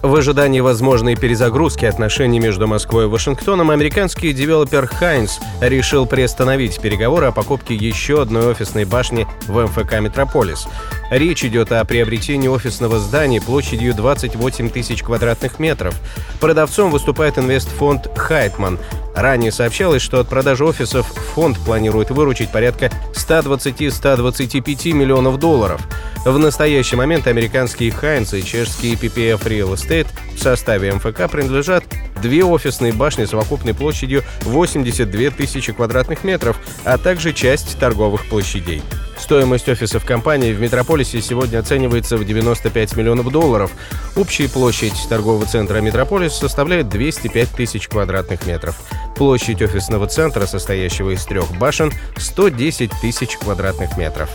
В 0.00 0.14
ожидании 0.14 0.60
возможной 0.60 1.16
перезагрузки 1.16 1.84
отношений 1.84 2.38
между 2.38 2.68
Москвой 2.68 3.04
и 3.04 3.08
Вашингтоном 3.08 3.72
американский 3.72 4.32
девелопер 4.32 4.86
Hines 4.86 5.40
решил 5.60 6.06
приостановить 6.06 6.80
переговоры 6.80 7.26
о 7.26 7.32
покупке 7.32 7.74
еще 7.74 8.22
одной 8.22 8.46
офисной 8.52 8.84
башни 8.84 9.26
в 9.48 9.60
МФК 9.60 9.98
«Метрополис». 9.98 10.68
Речь 11.10 11.44
идет 11.44 11.72
о 11.72 11.84
приобретении 11.84 12.46
офисного 12.46 13.00
здания 13.00 13.40
площадью 13.40 13.92
28 13.92 14.70
тысяч 14.70 15.02
квадратных 15.02 15.58
метров. 15.58 15.96
Продавцом 16.38 16.92
выступает 16.92 17.36
инвестфонд 17.36 18.08
«Хайтман». 18.16 18.78
Ранее 19.16 19.50
сообщалось, 19.50 20.00
что 20.02 20.20
от 20.20 20.28
продажи 20.28 20.64
офисов 20.64 21.06
фонд 21.34 21.58
планирует 21.58 22.10
выручить 22.10 22.52
порядка 22.52 22.92
120-125 23.14 24.92
миллионов 24.92 25.40
долларов. 25.40 25.80
В 26.28 26.38
настоящий 26.38 26.94
момент 26.94 27.26
американские 27.26 27.90
Хайнс 27.90 28.34
и 28.34 28.44
чешские 28.44 28.96
PPF 28.96 29.44
Real 29.44 29.72
Estate 29.72 30.08
в 30.36 30.38
составе 30.38 30.92
МФК 30.92 31.26
принадлежат 31.26 31.84
две 32.20 32.44
офисные 32.44 32.92
башни 32.92 33.24
совокупной 33.24 33.72
площадью 33.72 34.22
82 34.42 35.30
тысячи 35.30 35.72
квадратных 35.72 36.24
метров, 36.24 36.58
а 36.84 36.98
также 36.98 37.32
часть 37.32 37.78
торговых 37.78 38.26
площадей. 38.26 38.82
Стоимость 39.18 39.70
офисов 39.70 40.04
компании 40.04 40.52
в 40.52 40.60
Метрополисе 40.60 41.22
сегодня 41.22 41.60
оценивается 41.60 42.18
в 42.18 42.26
95 42.26 42.94
миллионов 42.96 43.32
долларов. 43.32 43.70
Общая 44.14 44.50
площадь 44.50 45.06
торгового 45.08 45.46
центра 45.46 45.80
«Метрополис» 45.80 46.34
составляет 46.34 46.90
205 46.90 47.48
тысяч 47.52 47.88
квадратных 47.88 48.46
метров. 48.46 48.76
Площадь 49.16 49.62
офисного 49.62 50.06
центра, 50.06 50.44
состоящего 50.44 51.08
из 51.08 51.24
трех 51.24 51.50
башен, 51.56 51.90
110 52.18 52.90
тысяч 53.00 53.38
квадратных 53.38 53.96
метров. 53.96 54.28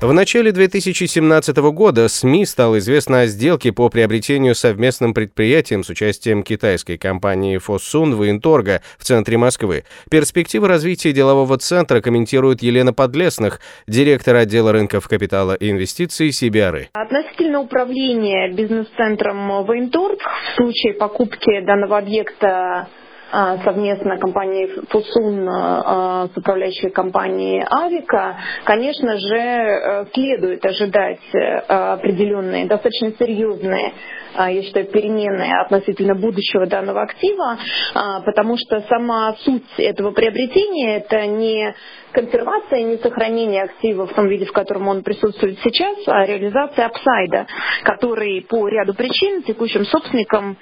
В 0.00 0.12
начале 0.12 0.52
2017 0.52 1.56
года 1.72 2.06
СМИ 2.06 2.46
стало 2.46 2.78
известно 2.78 3.22
о 3.22 3.26
сделке 3.26 3.72
по 3.72 3.88
приобретению 3.88 4.54
совместным 4.54 5.12
предприятием 5.12 5.82
с 5.82 5.90
участием 5.90 6.44
китайской 6.44 6.96
компании 6.96 7.58
Fosun 7.58 8.14
Военторга 8.14 8.80
в 8.96 9.02
центре 9.02 9.36
Москвы. 9.38 9.82
Перспективы 10.08 10.68
развития 10.68 11.12
делового 11.12 11.58
центра 11.58 12.00
комментирует 12.00 12.62
Елена 12.62 12.92
Подлесных, 12.92 13.58
директор 13.88 14.36
отдела 14.36 14.70
рынков 14.70 15.08
капитала 15.08 15.54
и 15.54 15.68
инвестиций 15.68 16.28
CBRE. 16.28 16.86
Относительно 16.92 17.58
управления 17.58 18.54
бизнес-центром 18.54 19.64
Военторг 19.64 20.20
в 20.20 20.56
случае 20.58 20.94
покупки 20.94 21.60
данного 21.66 21.98
объекта 21.98 22.86
совместно 23.30 24.18
компании 24.18 24.68
Фусун 24.88 25.48
а, 25.48 26.28
с 26.32 26.36
управляющей 26.36 26.90
компанией 26.90 27.64
Авика, 27.68 28.36
конечно 28.64 29.18
же, 29.18 29.36
э, 29.36 30.06
следует 30.14 30.64
ожидать 30.64 31.20
э, 31.34 31.58
определенные, 31.68 32.66
достаточно 32.66 33.12
серьезные 33.18 33.92
я 34.36 34.62
считаю, 34.62 34.86
переменные 34.86 35.60
относительно 35.60 36.14
будущего 36.14 36.66
данного 36.66 37.02
актива, 37.02 37.58
а, 37.94 38.20
потому 38.20 38.56
что 38.56 38.80
сама 38.82 39.34
суть 39.40 39.64
этого 39.78 40.12
приобретения– 40.12 40.96
это 40.98 41.26
не 41.26 41.74
консервация, 42.12 42.82
не 42.82 42.98
сохранение 42.98 43.64
актива 43.64 44.06
в 44.06 44.14
том 44.14 44.28
виде, 44.28 44.44
в 44.44 44.52
котором 44.52 44.88
он 44.88 45.02
присутствует 45.02 45.58
сейчас, 45.62 45.96
а 46.06 46.24
реализация 46.24 46.86
апсайда, 46.86 47.46
который 47.82 48.42
по 48.42 48.68
ряду 48.68 48.94
причин 48.94 49.42
текущим 49.42 49.84
собственникам 49.84 50.56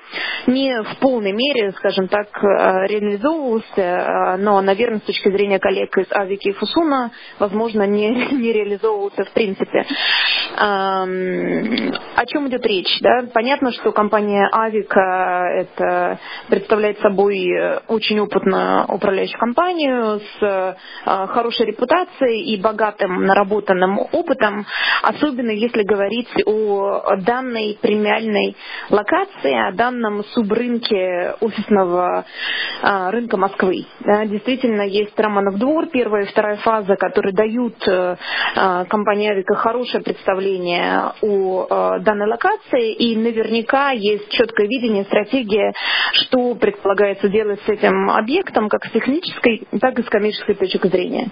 не 0.46 0.82
в 0.82 0.98
полной 0.98 1.32
мере, 1.32 1.72
скажем 1.72 2.08
так, 2.08 2.28
э, 2.42 2.86
реализовывался, 2.86 3.66
э, 3.76 4.36
но, 4.38 4.60
наверное, 4.60 4.98
с 4.98 5.02
точки 5.02 5.30
зрения 5.30 5.58
коллег 5.58 5.96
из 5.98 6.06
Авики 6.10 6.48
и 6.48 6.52
Фусуна, 6.52 7.10
возможно, 7.38 7.86
не, 7.86 8.10
не 8.32 8.52
реализовывался 8.52 9.24
в 9.24 9.30
принципе. 9.32 9.86
О 10.56 12.26
чем 12.26 12.48
идет 12.48 12.64
речь? 12.66 12.98
Да? 13.00 13.26
Понятно, 13.32 13.72
что 13.72 13.92
компания 13.92 14.48
Авика 14.52 15.46
это 15.52 16.18
представляет 16.48 16.98
собой 17.00 17.46
очень 17.88 18.20
опытную 18.20 18.86
управляющую 18.88 19.38
компанию 19.38 20.20
с 20.20 20.42
э, 20.42 21.26
хорошей 21.28 21.66
репутацией 21.66 22.54
и 22.54 22.60
богатым 22.60 23.24
наработанным 23.24 23.98
опытом, 23.98 24.66
особенно 25.02 25.50
если 25.50 25.82
говорить 25.82 26.28
о 26.44 27.05
данной 27.18 27.78
премиальной 27.80 28.56
локации, 28.90 29.68
о 29.68 29.72
данном 29.72 30.24
субрынке 30.24 31.34
офисного 31.40 32.24
а, 32.82 33.10
рынка 33.10 33.36
Москвы. 33.36 33.86
Действительно, 34.00 34.82
есть 34.82 35.18
Романов 35.18 35.58
двор, 35.58 35.86
первая 35.86 36.24
и 36.24 36.28
вторая 36.28 36.56
фаза, 36.56 36.96
которые 36.96 37.32
дают 37.32 37.76
а, 37.88 38.84
компании 38.86 39.30
Авика 39.30 39.54
хорошее 39.54 40.02
представление 40.02 41.12
о 41.22 41.66
а, 41.68 41.98
данной 42.00 42.28
локации, 42.28 42.92
и 42.92 43.16
наверняка 43.16 43.90
есть 43.90 44.28
четкое 44.30 44.66
видение, 44.66 45.04
стратегия, 45.04 45.72
что 46.12 46.54
предполагается 46.54 47.28
делать 47.28 47.60
с 47.66 47.68
этим 47.68 48.10
объектом, 48.10 48.68
как 48.68 48.84
с 48.84 48.90
технической, 48.90 49.66
так 49.80 49.98
и 49.98 50.02
с 50.02 50.06
коммерческой 50.06 50.54
точки 50.54 50.86
зрения. 50.88 51.30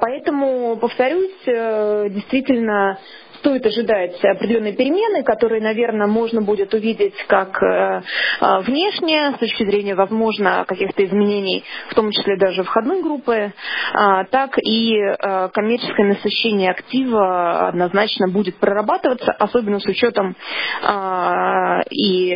Поэтому, 0.00 0.76
повторюсь, 0.76 1.30
э, 1.46 2.08
действительно 2.10 2.98
стоит 3.40 3.66
ожидать 3.66 4.22
определенные 4.24 4.74
перемены, 4.74 5.22
которые, 5.22 5.60
наверное, 5.60 6.06
можно 6.06 6.42
будет 6.42 6.72
увидеть 6.72 7.14
как 7.26 7.62
э, 7.62 8.02
э, 8.40 8.60
внешне, 8.60 9.32
с 9.36 9.38
точки 9.38 9.64
зрения, 9.64 9.94
возможно, 9.94 10.64
каких-то 10.66 11.04
изменений, 11.04 11.64
в 11.88 11.94
том 11.94 12.10
числе 12.10 12.36
даже 12.36 12.62
входной 12.62 13.02
группы, 13.02 13.52
а, 13.92 14.24
так 14.24 14.56
и 14.62 14.94
э, 14.94 15.48
коммерческое 15.52 16.08
насыщение 16.08 16.70
актива 16.70 17.68
однозначно 17.68 18.28
будет 18.28 18.56
прорабатываться, 18.58 19.32
особенно 19.32 19.80
с 19.80 19.86
учетом 19.86 20.36
а, 20.82 21.80
и 21.90 22.30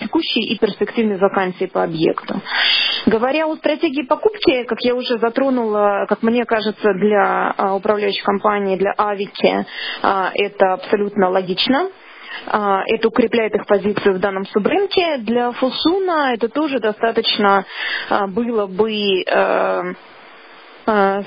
текущей, 0.00 0.40
и 0.40 0.58
перспективной 0.58 1.18
вакансии 1.18 1.66
по 1.66 1.84
объекту. 1.84 2.40
Говоря 3.06 3.46
о 3.46 3.56
стратегии 3.56 4.02
покупки, 4.02 4.64
как 4.64 4.78
я 4.80 4.94
уже 4.94 5.18
затронула, 5.18 6.06
как 6.08 6.22
мне 6.22 6.44
кажется, 6.44 6.92
для 6.94 7.54
управляющей 7.76 8.22
компании, 8.22 8.76
для 8.76 8.92
Авики, 8.96 9.66
это 10.48 10.74
абсолютно 10.74 11.30
логично. 11.30 11.88
А, 12.46 12.82
это 12.86 13.08
укрепляет 13.08 13.54
их 13.54 13.66
позицию 13.66 14.16
в 14.16 14.18
данном 14.18 14.46
субрынке. 14.46 15.18
Для 15.18 15.52
Фусуна 15.52 16.34
это 16.34 16.48
тоже 16.48 16.78
достаточно 16.78 17.64
а, 18.08 18.26
было 18.26 18.66
бы 18.66 19.22
э, 19.22 19.94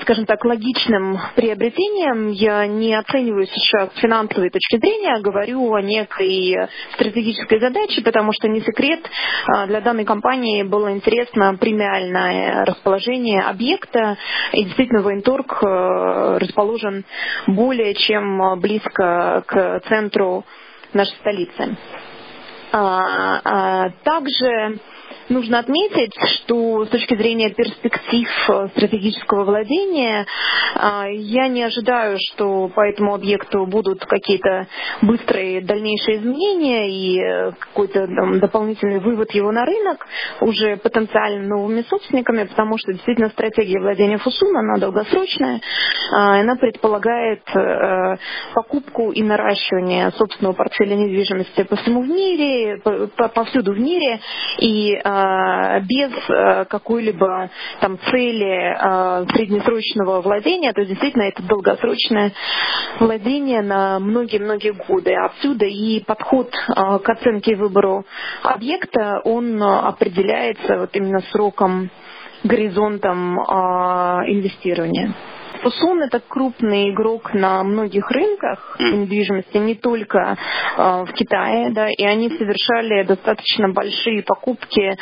скажем 0.01 0.25
так, 0.25 0.43
логичным 0.43 1.19
приобретением. 1.35 2.29
Я 2.29 2.65
не 2.65 2.95
оцениваю 2.95 3.45
сейчас 3.45 3.91
финансовой 3.97 4.49
точки 4.49 4.77
зрения, 4.77 5.19
говорю 5.21 5.71
о 5.73 5.81
некой 5.81 6.67
стратегической 6.93 7.59
задаче, 7.59 8.01
потому 8.01 8.31
что 8.33 8.47
не 8.47 8.61
секрет, 8.61 9.01
э, 9.01 9.67
для 9.67 9.81
данной 9.81 10.05
компании 10.05 10.63
было 10.63 10.91
интересно 10.91 11.55
премиальное 11.59 12.65
расположение 12.65 13.41
объекта, 13.41 14.17
и 14.51 14.63
действительно 14.63 15.03
военторг 15.03 15.61
э, 15.61 16.37
расположен 16.39 17.05
более 17.45 17.93
чем 17.93 18.59
близко 18.59 19.43
к 19.45 19.81
центру 19.87 20.43
нашей 20.93 21.15
столицы. 21.17 21.77
А, 22.73 23.41
а, 23.43 23.89
также 24.03 24.79
Нужно 25.31 25.59
отметить, 25.59 26.13
что 26.35 26.85
с 26.85 26.89
точки 26.89 27.15
зрения 27.15 27.51
перспектив 27.51 28.27
э, 28.49 28.67
стратегического 28.75 29.45
владения, 29.45 30.25
а, 30.75 31.07
я 31.07 31.47
не 31.47 31.63
ожидаю, 31.63 32.17
что 32.19 32.67
по 32.67 32.81
этому 32.81 33.15
объекту 33.15 33.65
будут 33.65 34.05
какие-то 34.05 34.67
быстрые 35.01 35.61
дальнейшие 35.61 36.17
изменения 36.17 36.91
и 36.91 37.21
э, 37.21 37.51
какой-то 37.57 38.07
дополнительный 38.41 38.99
вывод 38.99 39.31
его 39.31 39.53
на 39.53 39.63
рынок 39.63 40.05
уже 40.41 40.75
потенциально 40.75 41.47
новыми 41.47 41.85
собственниками, 41.89 42.43
потому 42.43 42.77
что 42.77 42.91
действительно 42.91 43.29
стратегия 43.29 43.79
владения 43.79 44.17
Фусуна, 44.17 44.59
она 44.59 44.79
долгосрочная, 44.79 45.61
а, 46.13 46.41
она 46.41 46.57
предполагает 46.57 47.43
э, 47.55 48.17
покупку 48.53 49.13
и 49.13 49.23
наращивание 49.23 50.11
собственного 50.11 50.55
портфеля 50.55 50.95
недвижимости 50.95 51.63
по 51.63 51.77
всему 51.77 52.01
в 52.01 52.09
мире, 52.09 52.81
повсюду 53.33 53.71
в 53.71 53.79
мире, 53.79 54.19
и 54.59 54.99
без 55.81 56.11
э, 56.29 56.65
какой-либо 56.65 57.49
там 57.79 57.97
цели 58.09 58.75
э, 58.75 59.25
среднесрочного 59.33 60.21
владения, 60.21 60.73
то 60.73 60.85
действительно 60.85 61.23
это 61.23 61.43
долгосрочное 61.43 62.31
владение 62.99 63.61
на 63.61 63.99
многие-многие 63.99 64.73
годы. 64.73 65.13
Отсюда 65.13 65.65
и 65.65 66.03
подход 66.03 66.51
к 66.51 67.09
оценке 67.09 67.51
и 67.51 67.55
выбору 67.55 68.05
объекта, 68.43 69.21
он 69.23 69.61
определяется 69.61 70.79
вот 70.79 70.89
именно 70.93 71.21
сроком 71.31 71.89
горизонтом 72.43 73.37
инвестирования. 73.39 75.13
Фусун 75.61 76.01
это 76.01 76.19
крупный 76.19 76.89
игрок 76.89 77.33
на 77.33 77.63
многих 77.63 78.09
рынках 78.09 78.77
недвижимости, 78.79 79.57
не 79.57 79.75
только 79.75 80.37
э, 80.77 81.03
в 81.05 81.13
Китае, 81.13 81.69
да, 81.71 81.87
и 81.89 82.03
они 82.03 82.29
совершали 82.29 83.03
достаточно 83.03 83.69
большие 83.69 84.23
покупки 84.23 84.81
э, 84.81 84.95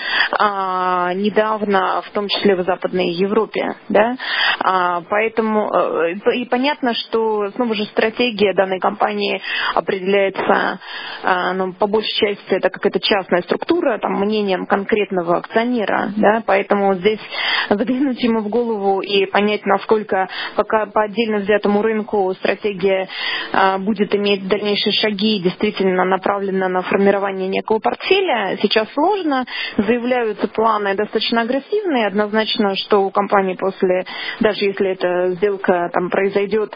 недавно, 1.16 2.02
в 2.06 2.10
том 2.12 2.28
числе 2.28 2.56
в 2.56 2.64
Западной 2.64 3.10
Европе, 3.10 3.76
да, 3.88 4.18
а, 4.60 5.02
поэтому 5.10 5.72
э, 5.72 6.14
и 6.36 6.46
понятно, 6.46 6.94
что 6.94 7.52
снова 7.52 7.74
же 7.76 7.86
стратегия 7.86 8.54
данной 8.54 8.80
компании 8.80 9.42
определяется, 9.76 10.80
э, 11.24 11.54
ну, 11.54 11.74
по 11.74 11.88
большей 11.88 12.14
части 12.14 12.54
это 12.54 12.70
какая-то 12.70 13.00
частная 13.00 13.42
структура, 13.44 13.98
там 14.00 14.20
мнением 14.20 14.66
конкретного 14.66 15.38
акционера, 15.38 16.12
да, 16.18 16.44
поэтому 16.46 16.96
здесь 16.96 17.22
заглянуть 17.70 18.22
ему 18.22 18.42
в 18.42 18.50
голову 18.50 19.00
и 19.00 19.26
понять, 19.26 19.66
насколько 19.66 20.28
пока 20.56 20.86
по 20.86 21.04
отдельно 21.04 21.38
взятому 21.38 21.82
рынку 21.82 22.34
стратегия 22.36 23.08
а, 23.52 23.78
будет 23.78 24.14
иметь 24.16 24.48
дальнейшие 24.48 24.94
шаги, 24.94 25.40
действительно 25.40 26.06
направлена 26.06 26.68
на 26.70 26.82
формирование 26.82 27.48
некого 27.48 27.80
портфеля, 27.80 28.58
сейчас 28.62 28.88
сложно. 28.94 29.46
Заявляются 29.78 30.48
планы 30.48 30.96
достаточно 30.96 31.42
агрессивные. 31.42 32.08
Однозначно, 32.08 32.76
что 32.76 33.04
у 33.04 33.12
компании 33.12 33.56
после, 33.56 34.06
даже 34.40 34.66
если 34.66 34.92
эта 34.92 35.32
сделка 35.36 35.90
там 35.94 36.10
произойдет, 36.10 36.76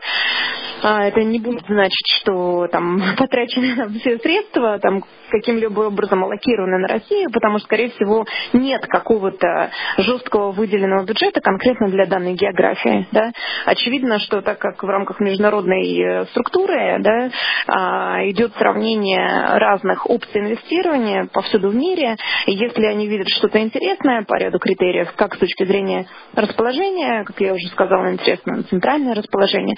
а, 0.83 1.05
это 1.05 1.23
не 1.23 1.39
будет 1.39 1.65
значить, 1.67 2.07
что 2.19 2.67
там 2.67 3.01
потрачены 3.17 3.89
все 3.99 4.17
средства 4.19 4.79
там 4.79 5.03
каким-либо 5.29 5.81
образом 5.81 6.23
аллокированы 6.23 6.77
на 6.79 6.87
Россию, 6.87 7.29
потому 7.31 7.57
что, 7.57 7.65
скорее 7.65 7.89
всего, 7.89 8.25
нет 8.53 8.85
какого-то 8.85 9.71
жесткого 9.97 10.51
выделенного 10.51 11.05
бюджета 11.05 11.41
конкретно 11.41 11.89
для 11.89 12.05
данной 12.05 12.33
географии. 12.33 13.07
Да? 13.11 13.31
Очевидно, 13.65 14.19
что 14.19 14.41
так 14.41 14.59
как 14.59 14.83
в 14.83 14.87
рамках 14.87 15.19
международной 15.19 15.99
э, 15.99 16.25
структуры 16.27 16.97
да, 16.99 17.29
а, 17.67 18.29
идет 18.29 18.53
сравнение 18.57 19.57
разных 19.57 20.09
опций 20.09 20.41
инвестирования 20.41 21.27
повсюду 21.31 21.69
в 21.69 21.75
мире, 21.75 22.17
если 22.45 22.85
они 22.85 23.07
видят 23.07 23.27
что-то 23.29 23.59
интересное 23.59 24.23
по 24.23 24.35
ряду 24.35 24.59
критериев, 24.59 25.11
как 25.15 25.35
с 25.35 25.37
точки 25.37 25.65
зрения 25.65 26.07
расположения, 26.35 27.23
как 27.23 27.39
я 27.39 27.53
уже 27.53 27.67
сказала, 27.67 28.11
интересно 28.11 28.63
центральное 28.63 29.15
расположение, 29.15 29.75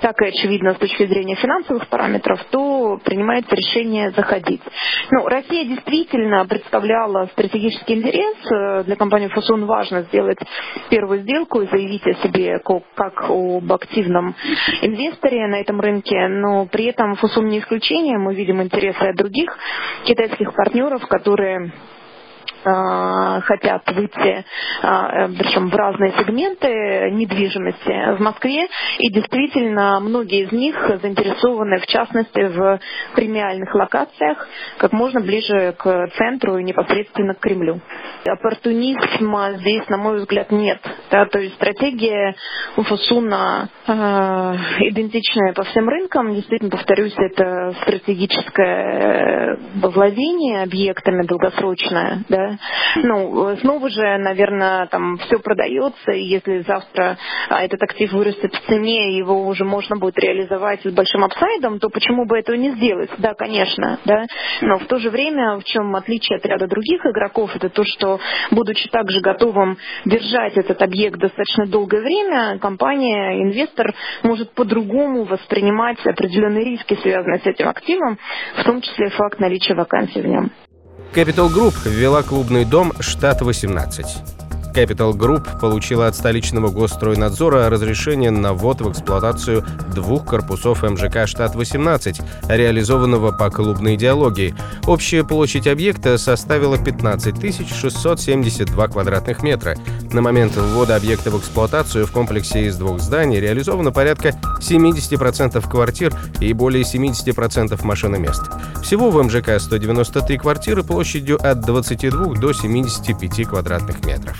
так 0.00 0.20
и 0.22 0.26
очевидно 0.26 0.74
с 0.74 0.78
точки 0.78 1.06
зрения 1.06 1.36
финансовых 1.36 1.88
параметров, 1.88 2.40
то 2.50 2.98
принимается 3.04 3.54
решение 3.54 4.10
заходить. 4.10 4.62
Ну, 5.10 5.26
Россия 5.26 5.64
действительно 5.64 6.46
представляла 6.46 7.26
стратегический 7.32 7.94
интерес. 7.94 8.36
Э, 8.50 8.84
для 8.84 8.96
компании 8.96 9.28
Фусун 9.28 9.66
важно 9.66 10.02
сделать 10.02 10.38
первую 10.90 11.20
сделку 11.20 11.62
и 11.62 11.66
заявить 11.66 12.06
о 12.06 12.14
себе 12.14 12.58
как 12.60 13.27
об 13.28 13.72
активном 13.72 14.34
инвесторе 14.82 15.46
на 15.46 15.60
этом 15.60 15.80
рынке, 15.80 16.28
но 16.28 16.66
при 16.66 16.86
этом 16.86 17.14
Фусун 17.16 17.48
не 17.48 17.60
исключение. 17.60 18.18
Мы 18.18 18.34
видим 18.34 18.62
интересы 18.62 19.02
от 19.02 19.16
других 19.16 19.56
китайских 20.04 20.54
партнеров, 20.54 21.06
которые 21.06 21.72
Э, 22.64 23.40
хотят 23.42 23.82
выйти, 23.92 24.44
э, 24.82 25.28
причем 25.38 25.70
в 25.70 25.74
разные 25.76 26.12
сегменты 26.12 27.10
недвижимости 27.12 28.16
в 28.16 28.20
Москве, 28.20 28.66
и 28.98 29.10
действительно 29.10 30.00
многие 30.00 30.44
из 30.44 30.52
них 30.52 30.74
заинтересованы, 31.00 31.78
в 31.78 31.86
частности, 31.86 32.40
в 32.40 32.80
премиальных 33.14 33.72
локациях, 33.74 34.48
как 34.78 34.92
можно 34.92 35.20
ближе 35.20 35.74
к 35.78 36.08
центру 36.16 36.58
и 36.58 36.64
непосредственно 36.64 37.34
к 37.34 37.40
Кремлю. 37.40 37.80
Оппортунизма 38.26 39.52
здесь, 39.58 39.88
на 39.88 39.96
мой 39.96 40.18
взгляд, 40.18 40.50
нет. 40.50 40.80
Да, 41.10 41.26
то 41.26 41.38
есть 41.38 41.54
стратегия 41.54 42.34
у 42.76 42.82
Фасуна 42.82 43.68
э, 43.86 43.92
идентичная 44.88 45.52
по 45.54 45.64
всем 45.64 45.88
рынкам. 45.88 46.34
Действительно, 46.34 46.70
повторюсь, 46.70 47.14
это 47.16 47.74
стратегическое 47.82 49.58
владение 49.76 50.62
объектами 50.62 51.26
долгосрочное, 51.26 52.24
да, 52.28 52.58
ну, 52.96 53.56
снова 53.56 53.88
же, 53.88 54.18
наверное, 54.18 54.86
там 54.86 55.18
все 55.18 55.38
продается, 55.38 56.12
и 56.12 56.24
если 56.24 56.60
завтра 56.60 57.16
а, 57.48 57.62
этот 57.64 57.82
актив 57.82 58.12
вырастет 58.12 58.54
в 58.54 58.66
цене, 58.66 59.16
его 59.16 59.46
уже 59.46 59.64
можно 59.64 59.96
будет 59.96 60.18
реализовать 60.18 60.82
с 60.82 60.92
большим 60.92 61.24
апсайдом, 61.24 61.78
то 61.78 61.88
почему 61.88 62.26
бы 62.26 62.38
этого 62.38 62.56
не 62.56 62.72
сделать? 62.72 63.10
Да, 63.18 63.34
конечно, 63.34 63.98
да. 64.04 64.26
Но 64.62 64.78
в 64.78 64.86
то 64.86 64.98
же 64.98 65.10
время, 65.10 65.58
в 65.58 65.64
чем 65.64 65.94
отличие 65.96 66.38
от 66.38 66.46
ряда 66.46 66.66
других 66.66 67.04
игроков, 67.06 67.54
это 67.54 67.68
то, 67.68 67.84
что, 67.84 68.20
будучи 68.50 68.88
также 68.88 69.20
готовым 69.20 69.78
держать 70.04 70.56
этот 70.56 70.80
объект 70.82 70.97
достаточно 71.06 71.66
долгое 71.66 72.00
время, 72.02 72.58
компания, 72.58 73.42
инвестор 73.42 73.94
может 74.22 74.52
по-другому 74.52 75.24
воспринимать 75.24 75.98
определенные 76.04 76.64
риски, 76.64 76.98
связанные 77.00 77.40
с 77.40 77.46
этим 77.46 77.68
активом, 77.68 78.18
в 78.56 78.64
том 78.64 78.80
числе 78.80 79.10
факт 79.10 79.38
наличия 79.38 79.74
вакансий 79.74 80.20
в 80.20 80.26
нем. 80.26 80.50
Capital 81.14 81.48
Group 81.48 81.74
ввела 81.86 82.22
клубный 82.22 82.64
дом 82.64 82.92
«Штат 83.00 83.40
18». 83.40 84.47
Capital 84.74 85.12
Group 85.12 85.60
получила 85.60 86.06
от 86.06 86.16
столичного 86.16 86.68
госстройнадзора 86.68 87.68
разрешение 87.68 88.30
на 88.30 88.52
ввод 88.52 88.80
в 88.80 88.90
эксплуатацию 88.90 89.64
двух 89.94 90.24
корпусов 90.24 90.82
МЖК 90.82 91.26
«Штат-18», 91.26 92.22
реализованного 92.48 93.32
по 93.32 93.50
клубной 93.50 93.96
идеологии. 93.96 94.54
Общая 94.86 95.24
площадь 95.24 95.66
объекта 95.66 96.18
составила 96.18 96.78
15 96.78 97.38
672 97.68 98.88
квадратных 98.88 99.42
метра. 99.42 99.76
На 100.12 100.22
момент 100.22 100.56
ввода 100.56 100.96
объекта 100.96 101.30
в 101.30 101.38
эксплуатацию 101.38 102.06
в 102.06 102.12
комплексе 102.12 102.66
из 102.66 102.76
двух 102.76 103.00
зданий 103.00 103.40
реализовано 103.40 103.92
порядка 103.92 104.34
70% 104.60 105.68
квартир 105.68 106.14
и 106.40 106.52
более 106.52 106.82
70% 106.84 107.84
машиномест. 107.84 108.42
Всего 108.82 109.10
в 109.10 109.22
МЖК 109.22 109.60
193 109.60 110.38
квартиры 110.38 110.82
площадью 110.82 111.38
от 111.44 111.60
22 111.60 112.34
до 112.34 112.52
75 112.52 113.46
квадратных 113.48 114.04
метров. 114.04 114.36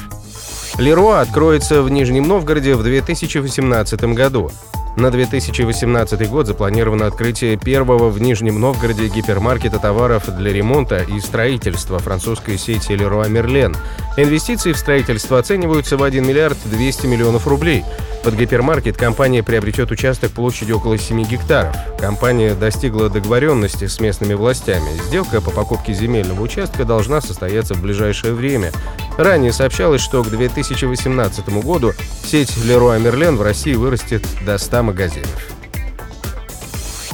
Леруа 0.79 1.23
откроется 1.23 1.83
в 1.83 1.91
Нижнем 1.91 2.29
Новгороде 2.29 2.77
в 2.77 2.85
2018 2.85 4.01
году. 4.15 4.53
На 4.97 5.11
2018 5.11 6.31
год 6.31 6.47
запланировано 6.47 7.07
открытие 7.07 7.57
первого 7.57 8.11
в 8.11 8.21
Нижнем 8.21 8.61
Новгороде 8.61 9.09
гипермаркета 9.09 9.81
товаров 9.81 10.33
для 10.37 10.53
ремонта 10.53 10.99
и 10.99 11.19
строительства 11.19 11.99
французской 11.99 12.59
сети 12.59 12.93
Leroy 12.93 13.29
Merlin. 13.29 13.77
Инвестиции 14.17 14.73
в 14.73 14.79
строительство 14.79 15.41
оцениваются 15.41 15.97
в 15.97 16.05
1 16.05 16.25
миллиард 16.25 16.59
200 16.65 17.07
миллионов 17.07 17.49
рублей. 17.49 17.85
Под 18.29 18.37
гипермаркет 18.37 18.99
компания 18.99 19.43
приобретет 19.43 19.91
участок 19.91 20.33
площадью 20.33 20.77
около 20.77 20.99
7 20.99 21.25
гектаров. 21.25 21.75
Компания 21.99 22.53
достигла 22.53 23.09
договоренности 23.09 23.87
с 23.87 24.01
местными 24.01 24.35
властями. 24.35 24.91
Сделка 25.07 25.41
по 25.41 25.51
покупке 25.51 25.95
земельного 25.95 26.43
участка 26.43 26.85
должна 26.85 27.23
состояться 27.23 27.73
в 27.73 27.81
ближайшее 27.81 28.35
время. 28.35 28.71
Ранее 29.17 29.55
сообщалось, 29.55 30.03
что 30.03 30.23
к 30.23 30.29
2018 30.29 31.49
году 31.65 31.95
сеть 32.23 32.51
Leroy 32.51 33.03
Merlin 33.03 33.37
в 33.37 33.41
России 33.41 33.73
вырастет 33.73 34.27
до 34.45 34.59
100 34.59 34.83
магазинов. 34.83 35.51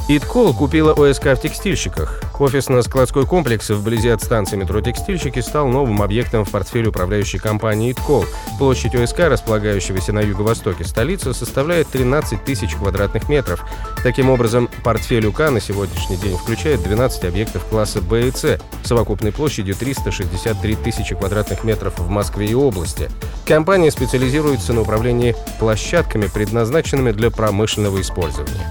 Иткол 0.09 0.52
купила 0.52 0.94
ОСК 0.94 1.26
в 1.26 1.37
текстильщиках. 1.37 2.24
Офисно-складской 2.38 3.26
комплекс 3.26 3.71
вблизи 3.71 4.09
от 4.09 4.21
станции 4.21 4.57
метро 4.57 4.81
«Текстильщики» 4.81 5.38
стал 5.38 5.69
новым 5.69 6.03
объектом 6.03 6.45
в 6.45 6.50
портфеле 6.50 6.88
управляющей 6.88 7.38
компании 7.38 7.93
«Иткол». 7.93 8.26
Площадь 8.59 8.95
ОСК, 8.97 9.21
располагающегося 9.21 10.12
на 10.12 10.21
юго-востоке 10.21 10.85
столицы, 10.85 11.33
составляет 11.33 11.87
13 11.88 12.45
тысяч 12.45 12.75
квадратных 12.75 13.29
метров. 13.29 13.64
Таким 14.03 14.31
образом, 14.31 14.69
портфель 14.83 15.26
УК 15.26 15.50
на 15.50 15.61
сегодняшний 15.61 16.17
день 16.17 16.37
включает 16.37 16.83
12 16.83 17.25
объектов 17.25 17.64
класса 17.67 18.03
Б 18.03 18.26
и 18.26 18.33
С, 18.33 18.59
совокупной 18.83 19.31
площадью 19.31 19.76
363 19.76 20.75
тысячи 20.75 21.14
квадратных 21.14 21.62
метров 21.62 21.99
в 21.99 22.09
Москве 22.09 22.47
и 22.47 22.55
области. 22.55 23.11
Компания 23.47 23.93
специализируется 23.93 24.73
на 24.73 24.81
управлении 24.81 25.37
площадками, 25.61 26.26
предназначенными 26.26 27.12
для 27.12 27.31
промышленного 27.31 28.00
использования. 28.00 28.71